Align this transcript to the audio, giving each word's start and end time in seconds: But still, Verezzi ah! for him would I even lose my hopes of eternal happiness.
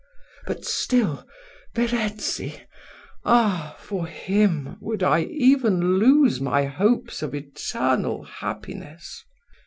But 0.47 0.65
still, 0.65 1.27
Verezzi 1.75 2.59
ah! 3.23 3.75
for 3.77 4.07
him 4.07 4.77
would 4.81 5.03
I 5.03 5.19
even 5.25 5.99
lose 5.99 6.41
my 6.41 6.65
hopes 6.65 7.21
of 7.21 7.35
eternal 7.35 8.23
happiness. 8.23 9.23